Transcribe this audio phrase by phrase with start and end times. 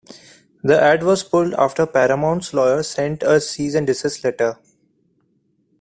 [0.63, 4.57] The ad was pulled after Paramount's lawyers sent a cease-and-desist letter.